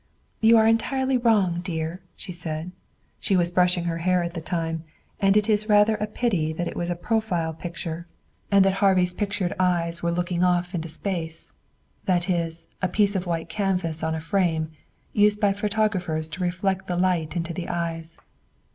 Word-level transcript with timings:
"You 0.39 0.57
are 0.57 0.67
entirely 0.67 1.15
wrong, 1.15 1.61
dear," 1.63 2.01
she 2.15 2.31
said. 2.31 2.71
She 3.19 3.35
was 3.37 3.51
brushing 3.51 3.83
her 3.83 3.99
hair 3.99 4.23
at 4.23 4.33
the 4.33 4.41
time, 4.41 4.83
and 5.19 5.37
it 5.37 5.47
is 5.47 5.69
rather 5.69 5.93
a 5.93 6.07
pity 6.07 6.51
that 6.53 6.67
it 6.67 6.75
was 6.75 6.89
a 6.89 6.95
profile 6.95 7.53
picture 7.53 8.07
and 8.49 8.65
that 8.65 8.73
Harvey's 8.81 9.13
pictured 9.13 9.53
eyes 9.59 10.01
were 10.01 10.11
looking 10.11 10.43
off 10.43 10.73
into 10.73 10.89
space 10.89 11.53
that 12.05 12.31
is, 12.31 12.65
a 12.81 12.87
piece 12.87 13.15
of 13.15 13.27
white 13.27 13.47
canvas 13.47 14.01
on 14.01 14.15
a 14.15 14.19
frame, 14.19 14.71
used 15.13 15.39
by 15.39 15.53
photographers 15.53 16.29
to 16.29 16.41
reflect 16.41 16.87
the 16.87 16.97
light 16.97 17.35
into 17.35 17.53
the 17.53 17.69
eyes. 17.69 18.17